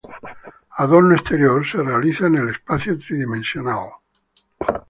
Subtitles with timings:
[0.79, 3.89] Adorno exterior se realiza en el espacio tridimensional.